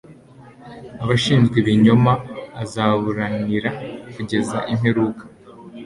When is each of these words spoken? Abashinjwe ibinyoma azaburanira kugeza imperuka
Abashinjwe 1.03 1.55
ibinyoma 1.61 2.13
azaburanira 2.63 3.69
kugeza 4.13 4.57
imperuka 4.73 5.23